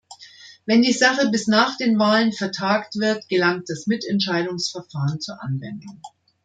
[0.65, 6.01] Wenn die Sache bis nach den Wahlen vertagt wird, gelangt das Mitentscheidungsverfahren zur Anwendung.